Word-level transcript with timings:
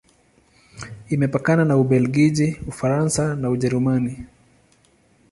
Imepakana 1.09 1.63
na 1.65 1.77
Ubelgiji, 1.77 2.57
Ufaransa 2.71 3.35
na 3.35 3.49
Ujerumani. 3.49 4.25